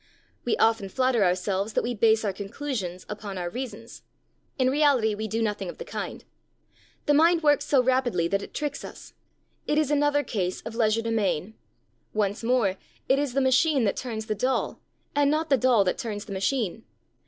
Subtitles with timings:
[0.45, 4.01] We often flatter ourselves that we base our conclusions upon our reasons.
[4.57, 6.25] In reality, we do nothing of the kind.
[7.05, 9.13] The mind works so rapidly that it tricks us.
[9.67, 11.53] It is another case of legerdemain.
[12.15, 12.77] Once more,
[13.07, 14.79] it is the machine that turns the doll,
[15.15, 16.83] and not the doll that turns the machine.